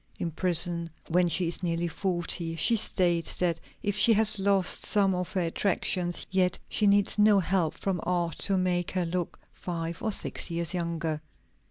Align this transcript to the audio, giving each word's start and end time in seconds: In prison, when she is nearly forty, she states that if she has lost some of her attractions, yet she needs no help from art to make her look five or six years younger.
In 0.17 0.31
prison, 0.31 0.89
when 1.09 1.27
she 1.27 1.47
is 1.47 1.61
nearly 1.61 1.87
forty, 1.87 2.55
she 2.55 2.75
states 2.75 3.37
that 3.37 3.59
if 3.83 3.95
she 3.95 4.13
has 4.13 4.39
lost 4.39 4.83
some 4.83 5.13
of 5.13 5.31
her 5.33 5.41
attractions, 5.41 6.25
yet 6.31 6.57
she 6.67 6.87
needs 6.87 7.19
no 7.19 7.37
help 7.39 7.75
from 7.75 7.99
art 8.01 8.39
to 8.39 8.57
make 8.57 8.89
her 8.89 9.05
look 9.05 9.37
five 9.53 10.01
or 10.01 10.11
six 10.11 10.49
years 10.49 10.73
younger. 10.73 11.21